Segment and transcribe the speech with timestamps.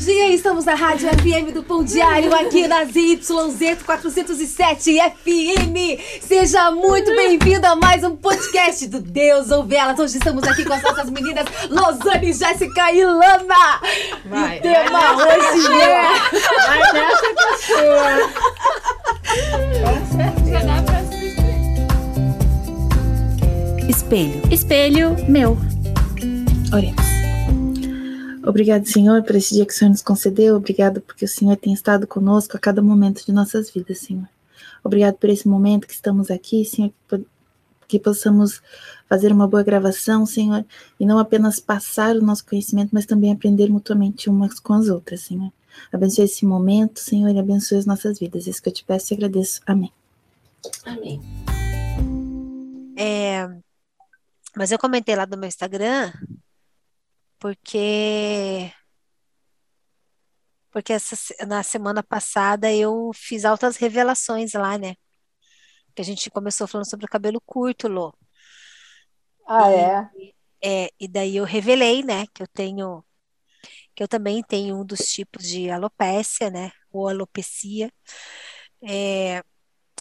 [0.00, 6.00] dia, estamos na Rádio FM do Pão Diário, aqui na ZYZ 407 FM.
[6.22, 9.98] Seja muito bem-vindo a mais um podcast do Deus ou Velas.
[9.98, 13.80] Hoje estamos aqui com as nossas meninas Losane, Jéssica e Lana.
[14.24, 16.02] Vai, e o tema vai hoje é...
[16.66, 18.20] Vai nessa é.
[19.84, 20.80] Com certeza.
[23.86, 24.42] Espelho.
[24.50, 25.58] Espelho meu.
[26.72, 27.19] Oremos.
[28.42, 30.56] Obrigado, Senhor, por esse dia que o Senhor nos concedeu.
[30.56, 34.28] Obrigado porque o Senhor tem estado conosco a cada momento de nossas vidas, Senhor.
[34.82, 36.92] Obrigado por esse momento que estamos aqui, Senhor,
[37.86, 38.62] que possamos
[39.08, 40.64] fazer uma boa gravação, Senhor,
[40.98, 45.20] e não apenas passar o nosso conhecimento, mas também aprender mutuamente umas com as outras,
[45.22, 45.52] Senhor.
[45.92, 48.46] Abençoe esse momento, Senhor, e abençoe as nossas vidas.
[48.46, 49.60] Isso que eu te peço e agradeço.
[49.66, 49.92] Amém.
[50.84, 51.20] Amém.
[52.96, 53.48] É,
[54.56, 56.12] mas eu comentei lá no meu Instagram
[57.40, 58.70] porque
[60.70, 64.94] porque essa, na semana passada eu fiz altas revelações lá, né?
[65.94, 68.14] Que a gente começou falando sobre o cabelo curto, Lô.
[69.48, 70.10] Ah, é?
[70.62, 73.04] É, e daí eu revelei, né, que eu tenho
[73.94, 77.90] que eu também tenho um dos tipos de alopécia, né, ou alopecia.
[78.82, 79.42] É,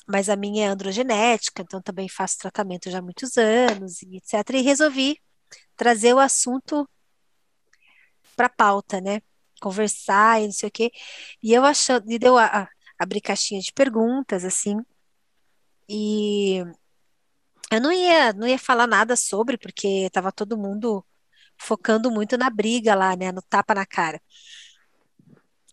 [0.07, 4.33] mas a minha é androgenética, então também faço tratamento já há muitos anos, e etc.
[4.55, 5.19] E resolvi
[5.75, 6.87] trazer o assunto
[8.39, 9.21] para pauta, né?
[9.61, 10.91] Conversar e não sei o quê.
[11.43, 14.77] E eu achando, e deu a, a abrir caixinha de perguntas, assim,
[15.89, 16.63] e
[17.71, 21.05] eu não ia, não ia falar nada sobre, porque estava todo mundo
[21.57, 23.31] focando muito na briga lá, né?
[23.31, 24.21] No tapa na cara.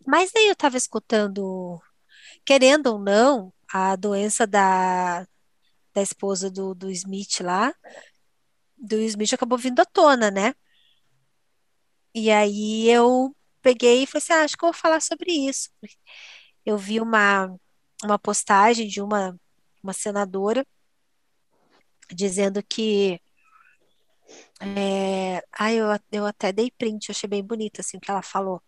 [0.05, 1.81] Mas daí eu estava escutando,
[2.45, 5.25] querendo ou não, a doença da,
[5.93, 7.73] da esposa do, do Smith lá,
[8.77, 10.53] do Smith acabou vindo à tona, né?
[12.19, 15.69] E aí eu peguei e falei assim, ah, acho que eu vou falar sobre isso.
[16.65, 17.55] Eu vi uma,
[18.03, 19.39] uma postagem de uma,
[19.83, 20.65] uma senadora
[22.09, 23.21] dizendo que
[24.59, 28.63] é, ah, eu, eu até dei print, achei bem bonito assim o que ela falou,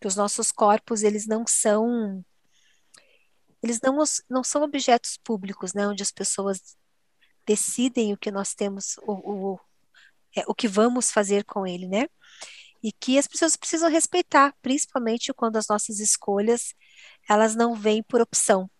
[0.00, 2.24] que os nossos corpos eles não são
[3.62, 6.74] eles não, não são objetos públicos, né, onde as pessoas
[7.46, 9.60] decidem o que nós temos, o, o,
[10.34, 12.06] é, o que vamos fazer com ele, né?
[12.84, 16.74] E que as pessoas precisam respeitar, principalmente quando as nossas escolhas
[17.26, 18.70] elas não vêm por opção.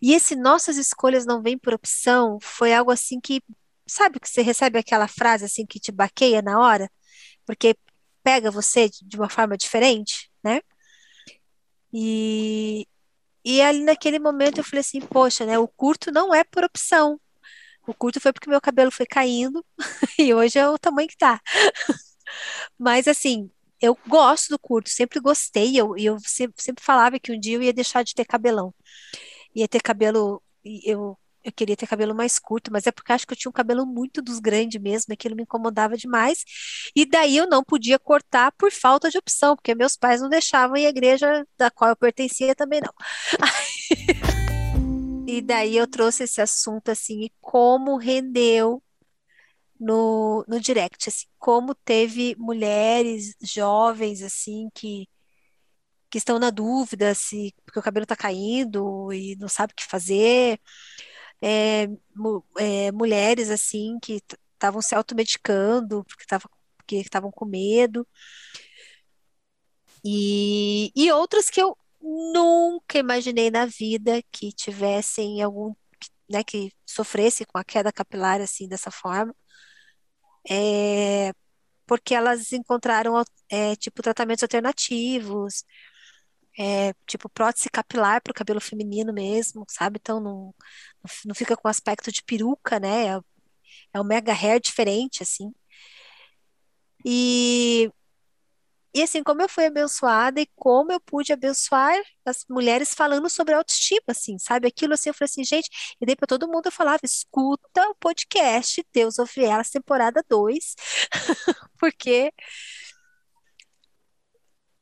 [0.00, 3.42] E esse nossas escolhas não vêm por opção foi algo assim que,
[3.86, 6.90] sabe que você recebe aquela frase assim que te baqueia na hora,
[7.46, 7.76] porque
[8.22, 10.62] pega você de uma forma diferente, né?
[11.92, 12.86] E,
[13.44, 15.58] e ali naquele momento eu falei assim, poxa, né?
[15.58, 17.20] O curto não é por opção.
[17.86, 19.64] O curto foi porque meu cabelo foi caindo
[20.18, 21.40] e hoje é o tamanho que tá.
[22.78, 23.50] Mas assim,
[23.80, 27.62] eu gosto do curto, sempre gostei, eu, eu sempre, sempre falava que um dia eu
[27.62, 28.72] ia deixar de ter cabelão.
[29.54, 33.32] Ia ter cabelo, eu, eu queria ter cabelo mais curto, mas é porque acho que
[33.32, 36.44] eu tinha um cabelo muito dos grandes mesmo, aquilo me incomodava demais.
[36.94, 40.76] E daí eu não podia cortar por falta de opção, porque meus pais não deixavam
[40.76, 42.92] e a igreja da qual eu pertencia também não.
[45.26, 48.80] e daí eu trouxe esse assunto assim, e como rendeu
[49.82, 55.08] no, no direct, assim, como teve mulheres jovens, assim, que,
[56.10, 59.84] que estão na dúvida se porque o cabelo está caindo e não sabe o que
[59.84, 60.60] fazer,
[61.42, 61.88] é,
[62.58, 64.22] é, mulheres, assim, que
[64.54, 68.06] estavam se automedicando porque estavam porque estavam com medo,
[70.04, 75.74] e, e outras que eu nunca imaginei na vida que tivessem algum,
[76.28, 79.34] né, que sofresse com a queda capilar assim dessa forma
[80.50, 81.32] é,
[81.86, 85.64] porque elas encontraram é, tipo tratamentos alternativos,
[86.58, 89.98] é, tipo prótese capilar para o cabelo feminino mesmo, sabe?
[90.00, 90.54] Então não,
[91.24, 93.08] não fica com aspecto de peruca, né?
[93.16, 93.20] É,
[93.94, 95.52] é um mega hair diferente, assim.
[97.04, 97.90] E
[98.94, 103.54] e assim, como eu fui abençoada e como eu pude abençoar as mulheres falando sobre
[103.54, 104.68] autoestima, assim, sabe?
[104.68, 105.70] Aquilo assim, eu falei assim, gente,
[106.00, 110.74] e daí para todo mundo eu falava, escuta o podcast Deus ouve elas, temporada 2,
[111.78, 112.32] porque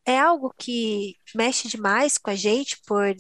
[0.05, 3.15] é algo que mexe demais com a gente por,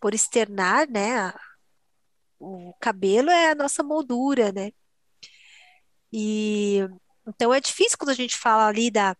[0.00, 1.32] por externar, né?
[2.38, 4.72] O cabelo é a nossa moldura, né?
[6.12, 6.80] E
[7.26, 9.14] então é difícil quando a gente fala ali da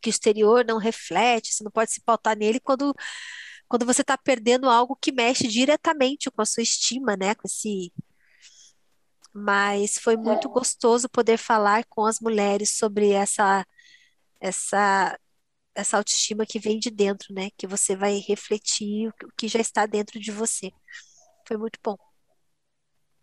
[0.00, 2.94] que o exterior não reflete, você não pode se pautar nele quando,
[3.68, 7.34] quando você está perdendo algo que mexe diretamente com a sua estima, né?
[7.34, 7.92] Com esse.
[9.32, 13.64] Mas foi muito gostoso poder falar com as mulheres sobre essa,
[14.40, 15.18] essa,
[15.74, 17.50] essa autoestima que vem de dentro, né?
[17.56, 20.72] Que você vai refletir o que já está dentro de você.
[21.46, 21.96] Foi muito bom.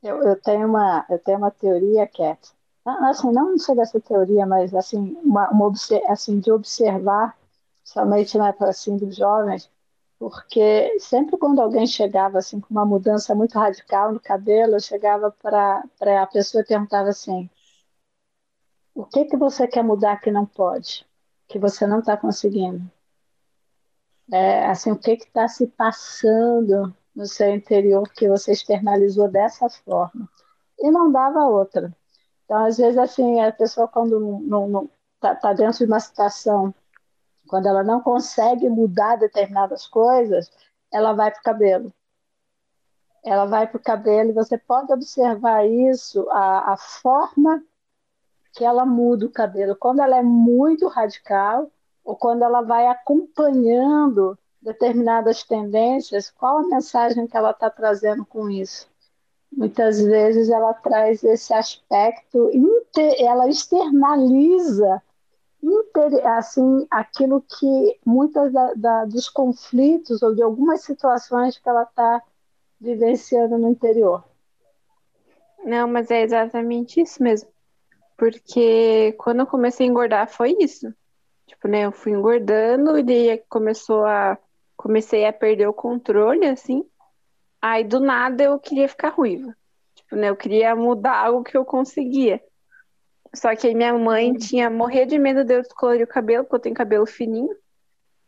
[0.01, 2.37] Eu, eu tenho uma eu tenho uma teoria é
[2.85, 5.71] assim não sei dessa teoria, mas assim uma, uma
[6.07, 7.37] assim de observar
[7.83, 9.71] somente né, assim dos jovens,
[10.19, 15.31] porque sempre quando alguém chegava assim com uma mudança muito radical no cabelo, eu chegava
[15.31, 15.83] para
[16.23, 17.49] a pessoa e perguntava assim:
[18.93, 21.05] o que que você quer mudar que não pode,
[21.47, 22.89] que você não está conseguindo?
[24.31, 30.27] É, assim, o que está se passando no seu interior que você externalizou dessa forma?
[30.79, 31.95] E não dava outra.
[32.45, 36.73] Então, às vezes, assim, a pessoa quando não está tá dentro de uma situação,
[37.47, 40.51] quando ela não consegue mudar determinadas coisas,
[40.91, 41.93] ela vai para o cabelo.
[43.23, 47.63] Ela vai para o cabelo e você pode observar isso, a, a forma
[48.53, 51.69] que ela muda o cabelo, quando ela é muito radical
[52.03, 58.49] ou quando ela vai acompanhando determinadas tendências, qual a mensagem que ela está trazendo com
[58.49, 58.87] isso?
[59.55, 62.51] Muitas vezes ela traz esse aspecto,
[63.19, 65.01] ela externaliza
[66.23, 72.21] assim aquilo que muitas da, da, dos conflitos ou de algumas situações que ela está
[72.79, 74.23] vivenciando no interior.
[75.63, 77.49] Não, mas é exatamente isso mesmo.
[78.17, 80.93] Porque quando eu comecei a engordar foi isso.
[81.47, 84.37] Tipo, né, eu fui engordando e daí começou a
[84.77, 86.85] comecei a perder o controle assim.
[87.67, 89.57] Aí do nada eu queria ficar ruiva.
[89.95, 92.39] Tipo, né, eu queria mudar algo que eu conseguia.
[93.33, 94.37] Só que aí minha mãe uhum.
[94.37, 97.49] tinha morrer de medo de eu descolorir o cabelo, porque eu tenho cabelo fininho.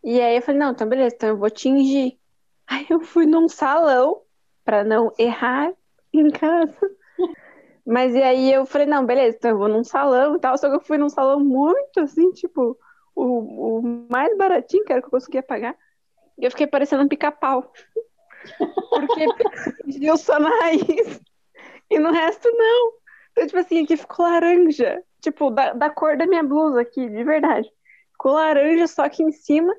[0.04, 2.18] E aí eu falei, não, então beleza, então eu vou tingir.
[2.68, 4.24] Aí eu fui num salão
[4.66, 5.72] para não errar
[6.12, 6.75] em casa.
[7.86, 10.68] Mas e aí eu falei, não, beleza, então eu vou num salão e tal, só
[10.68, 12.78] que eu fui num salão muito assim, tipo,
[13.16, 13.81] o, o
[14.12, 15.75] mais baratinho que era que eu conseguia pagar.
[16.38, 17.72] E eu fiquei parecendo um pica-pau.
[18.58, 19.28] Porque
[20.02, 21.22] eu só na raiz.
[21.90, 22.94] E no resto não.
[23.32, 25.02] Então, tipo assim, aqui ficou laranja.
[25.22, 27.70] Tipo, da, da cor da minha blusa aqui, de verdade.
[28.12, 29.74] Ficou laranja só aqui em cima.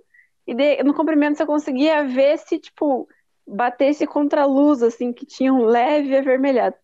[0.47, 3.09] E de, no comprimento você conseguia ver se, tipo,
[3.47, 6.76] batesse contra a luz, assim, que tinha um leve avermelhado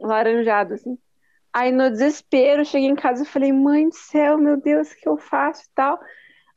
[0.00, 0.98] laranjado, assim.
[1.52, 5.08] Aí no desespero, cheguei em casa e falei, mãe do céu, meu Deus, o que
[5.08, 5.98] eu faço e tal.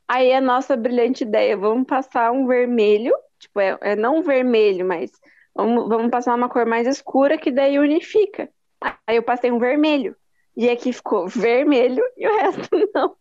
[0.06, 5.10] Aí a nossa brilhante ideia, vamos passar um vermelho, tipo, é, é não vermelho, mas
[5.54, 8.48] vamos, vamos passar uma cor mais escura que daí unifica.
[9.06, 10.16] Aí eu passei um vermelho.
[10.56, 13.16] E aqui ficou vermelho e o resto não.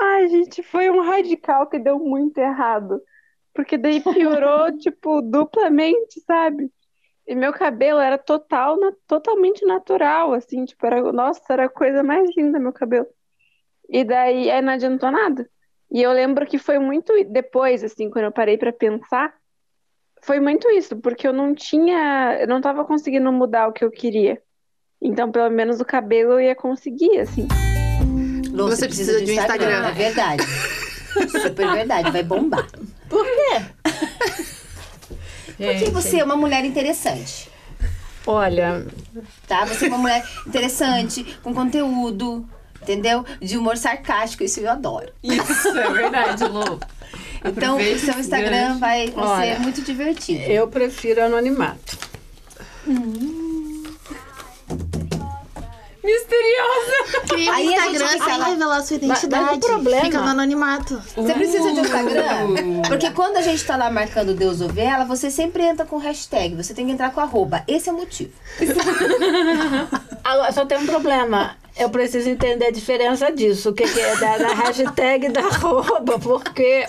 [0.00, 3.00] Ai, gente, foi um radical que deu muito errado.
[3.54, 6.70] Porque daí piorou, tipo, duplamente, sabe?
[7.26, 12.02] E meu cabelo era total, na, totalmente natural, assim, tipo, era, nossa, era a coisa
[12.02, 13.06] mais linda meu cabelo.
[13.88, 15.48] E daí aí não adiantou nada.
[15.90, 19.32] E eu lembro que foi muito depois, assim, quando eu parei para pensar,
[20.22, 23.90] foi muito isso, porque eu não tinha, eu não tava conseguindo mudar o que eu
[23.90, 24.40] queria.
[25.00, 27.46] Então, pelo menos o cabelo eu ia conseguir, assim.
[28.50, 29.70] Lô, você, você precisa, precisa de um Instagram.
[29.70, 29.88] Instagram.
[29.88, 30.42] É verdade.
[31.42, 32.66] Super verdade, vai bombar.
[33.08, 33.62] Por quê?
[35.56, 37.50] Porque você é uma mulher interessante.
[38.26, 38.84] Olha.
[39.46, 39.64] Tá?
[39.64, 42.46] Você é uma mulher interessante, com conteúdo,
[42.82, 43.24] entendeu?
[43.40, 45.12] De humor sarcástico, isso eu adoro.
[45.22, 46.80] Isso, é verdade, Lu.
[47.44, 50.42] Então, o seu Instagram vai, vai Olha, ser muito divertido.
[50.42, 51.96] Eu prefiro anonimato.
[52.88, 53.46] Hum
[56.06, 57.26] misteriosa.
[57.28, 58.44] Cria um Instagram sem ela...
[58.46, 59.44] revelar sua identidade.
[59.44, 60.04] Mas, mas o problema...
[60.04, 61.02] Fica no anonimato.
[61.16, 62.82] Você precisa de um Instagram?
[62.88, 66.54] Porque quando a gente tá lá marcando Deus ou Vela, você sempre entra com hashtag.
[66.54, 67.64] Você tem que entrar com arroba.
[67.66, 68.32] Esse é o motivo.
[70.22, 71.56] Agora, só tem um problema.
[71.78, 73.70] Eu preciso entender a diferença disso.
[73.70, 76.18] O que, que é da, da hashtag da arroba.
[76.18, 76.86] Porque...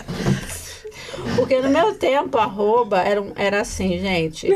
[1.36, 4.48] Porque no meu tempo, arroba era, era assim, gente.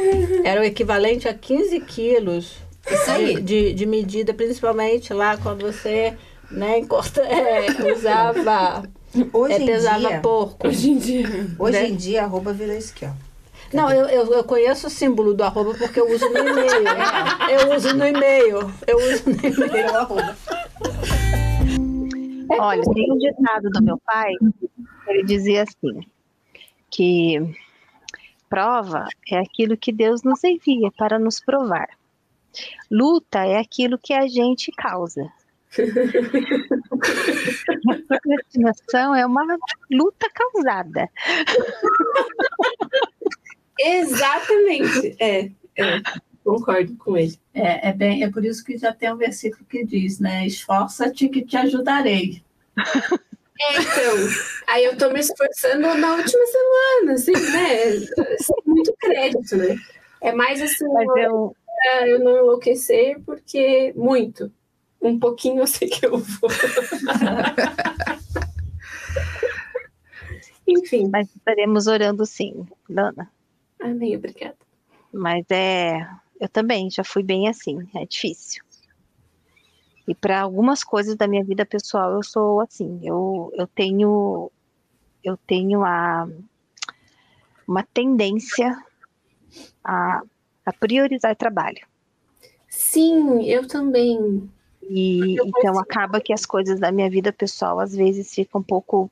[0.44, 2.62] Era o equivalente a 15 quilos
[3.08, 3.40] aí.
[3.40, 6.14] De, de medida, principalmente lá quando você
[6.50, 8.84] né, encosta, é, usava.
[9.32, 10.66] Hoje é, pesava em dia, porco.
[10.66, 11.28] Hoje em dia.
[11.58, 11.88] Hoje né?
[11.88, 13.31] em dia, arroba virou isso aqui, ó.
[13.72, 16.84] Não, eu, eu, eu, conheço o símbolo do arroba porque eu uso no e-mail.
[17.50, 18.58] eu uso no e-mail.
[18.86, 19.96] Eu uso no e-mail.
[19.96, 20.36] arroba.
[22.50, 24.32] Olha, tem um ditado do meu pai,
[25.08, 26.00] ele dizia assim,
[26.90, 27.38] que
[28.48, 31.88] prova é aquilo que Deus nos envia para nos provar.
[32.90, 35.32] Luta é aquilo que a gente causa.
[37.88, 39.56] a procrastinação é uma
[39.90, 41.08] luta causada.
[43.78, 45.16] Exatamente.
[45.18, 46.02] É, é,
[46.44, 47.38] concordo com ele.
[47.54, 50.46] É, é, bem, é por isso que já tem um versículo que diz, né?
[50.46, 52.42] Esforça-te que te ajudarei.
[53.60, 54.16] É, então,
[54.66, 58.00] aí eu tô me esforçando na última semana, assim, né?
[58.66, 59.76] Muito crédito, né?
[60.20, 64.52] É mais assim, Mas eu, pra eu não enlouquecer, porque muito.
[65.00, 66.50] Um pouquinho eu sei que eu vou.
[70.66, 73.28] Enfim, mas estaremos orando sim, Lana.
[73.82, 74.56] Amém, obrigada.
[75.12, 76.08] Mas é.
[76.40, 78.64] Eu também já fui bem assim, é difícil.
[80.08, 83.00] E para algumas coisas da minha vida pessoal eu sou assim.
[83.02, 84.50] Eu, eu tenho.
[85.22, 86.28] Eu tenho a.
[87.66, 88.76] Uma tendência
[89.84, 90.22] a,
[90.66, 91.86] a priorizar trabalho.
[92.68, 94.50] Sim, eu também.
[94.82, 95.78] E Eu então consigo.
[95.78, 99.10] acaba que as coisas da minha vida pessoal às vezes ficam um pouco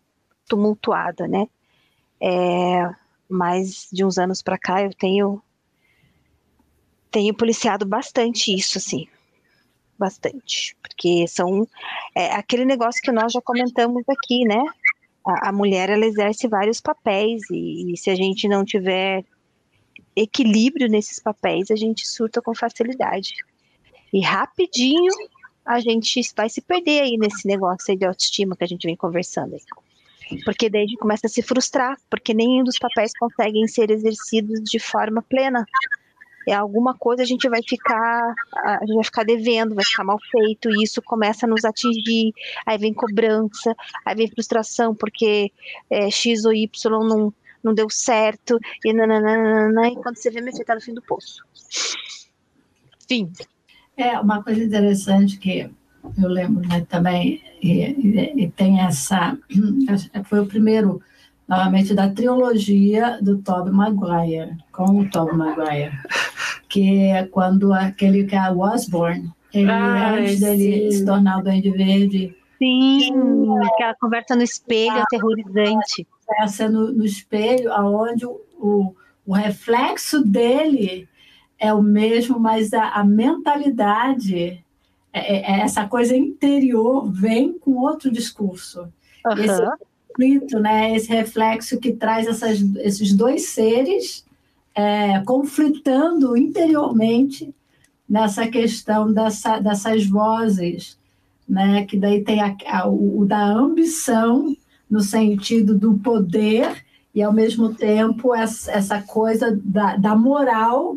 [0.49, 1.47] tumultuada, né?
[2.21, 2.93] É,
[3.31, 5.43] mas de uns anos para cá eu tenho
[7.11, 9.09] tenho policiado bastante isso, assim,
[9.99, 11.67] bastante, porque são
[12.15, 14.63] é, aquele negócio que nós já comentamos aqui, né?
[15.27, 19.25] A, a mulher ela exerce vários papéis e, e se a gente não tiver
[20.15, 23.35] equilíbrio nesses papéis, a gente surta com facilidade.
[24.13, 25.13] E rapidinho
[25.65, 28.97] a gente vai se perder aí nesse negócio aí de autoestima que a gente vem
[28.97, 29.63] conversando aí.
[30.45, 34.61] Porque daí a gente começa a se frustrar, porque nenhum dos papéis conseguem ser exercidos
[34.63, 35.65] de forma plena.
[36.49, 40.19] É alguma coisa a gente vai ficar, a gente vai ficar devendo, vai ficar mal
[40.31, 42.33] feito, e isso começa a nos atingir,
[42.67, 45.53] aí vem cobrança, aí vem frustração, porque
[45.91, 46.69] é, X ou Y
[47.07, 47.33] não,
[47.63, 51.45] não deu certo, e nananana, e quando você vê, me tá no fim do poço.
[53.07, 53.31] Fim.
[53.97, 55.71] É uma coisa interessante que
[56.21, 59.37] eu lembro né, também, e, e- e tem essa.
[60.25, 61.00] Foi o primeiro,
[61.49, 65.92] novamente, da trilogia do Tobey Maguire, com o Tobey Maguire,
[66.69, 70.99] que é quando aquele que é o Osborne, ele, Ai, antes dele sim.
[70.99, 76.07] se tornar o Duende Verde, Sim, aquela conversa no espelho é aterrorizante.
[76.28, 78.95] peça no, no espelho, aonde o, o,
[79.26, 81.09] o reflexo dele
[81.59, 84.62] é o mesmo, mas a, a mentalidade,
[85.12, 88.88] é, é essa coisa interior, vem com outro discurso.
[89.37, 89.73] Esse Aham.
[90.09, 90.95] conflito, né?
[90.97, 94.25] esse reflexo que traz essas, esses dois seres
[94.75, 97.55] é, conflitando interiormente
[98.09, 100.99] nessa questão dessa, dessas vozes,
[101.49, 101.85] né?
[101.85, 104.57] que daí tem a, a- o, o da ambição
[104.88, 110.97] no sentido do poder e ao mesmo tempo essa, essa coisa da, da moral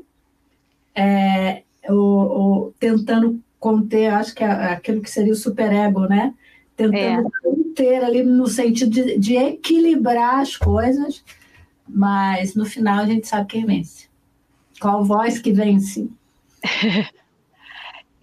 [0.95, 1.93] é, o,
[2.67, 6.33] o- tentando conter, acho que é aquilo que seria o superego, né?
[6.75, 11.23] Tentando conter ali no sentido de, de equilibrar as coisas,
[11.87, 14.09] mas no final a gente sabe quem vence.
[14.81, 16.09] Qual voz que vence?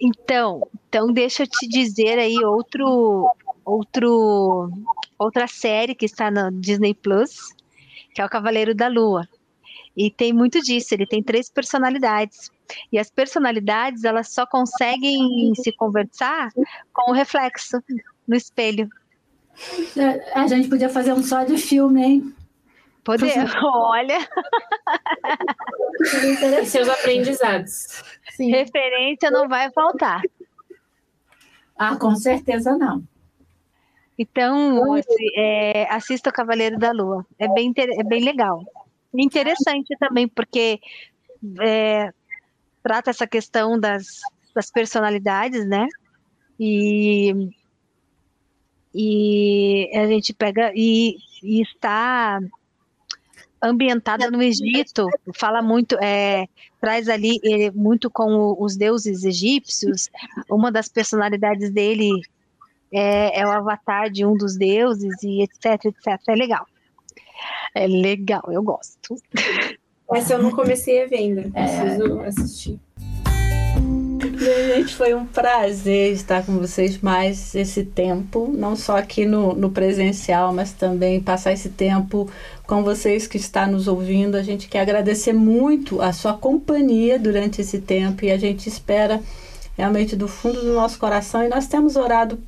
[0.03, 3.29] Então, então deixa eu te dizer aí outro,
[3.63, 4.71] outro,
[5.15, 7.53] outra série que está na Disney Plus,
[8.11, 9.29] que é o Cavaleiro da Lua.
[9.95, 12.49] E tem muito disso, ele tem três personalidades.
[12.91, 16.49] E as personalidades, elas só conseguem se conversar
[16.93, 17.83] com o reflexo
[18.27, 18.89] no espelho.
[19.97, 22.35] É, A gente podia fazer um só de filme, hein?
[23.03, 23.33] Poder,
[23.63, 24.19] olha,
[26.61, 28.03] E seus aprendizados.
[28.39, 30.21] referência não vai faltar.
[31.77, 33.03] Ah, com certeza não.
[34.17, 37.25] Então, esse, é, assista o Cavaleiro da Lua.
[37.39, 38.63] É bem, é bem legal.
[39.13, 40.79] Interessante também, porque
[41.59, 42.11] é,
[42.83, 44.05] trata essa questão das,
[44.55, 45.87] das personalidades, né?
[46.59, 47.33] E,
[48.93, 52.39] e a gente pega e, e está
[53.61, 56.47] ambientada no Egito, fala muito, é,
[56.79, 60.09] traz ali é, muito com o- os deuses egípcios.
[60.49, 62.09] Uma das personalidades dele
[62.91, 66.19] é, é o avatar de um dos deuses e etc, etc.
[66.29, 66.65] É legal.
[67.73, 69.15] É legal, eu gosto.
[70.13, 71.49] Essa eu não comecei a ver ainda.
[71.49, 72.79] Preciso assistir.
[74.37, 79.69] Gente, foi um prazer estar com vocês mais esse tempo, não só aqui no, no
[79.69, 82.29] presencial, mas também passar esse tempo
[82.65, 84.35] com vocês que está nos ouvindo.
[84.35, 89.21] A gente quer agradecer muito a sua companhia durante esse tempo e a gente espera
[89.77, 92.39] realmente do fundo do nosso coração e nós temos orado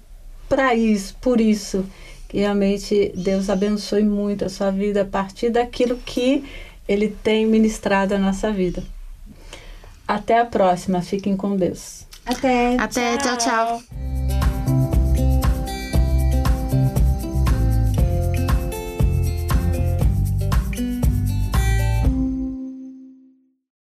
[0.50, 1.86] para isso, por isso,
[2.34, 6.44] que realmente Deus abençoe muito a sua vida a partir daquilo que
[6.88, 8.84] ele tem ministrado à nossa vida.
[10.08, 11.00] Até a próxima.
[11.04, 12.08] Fiquem com Deus.
[12.26, 12.76] Até.
[12.78, 14.13] Até, tchau, tchau.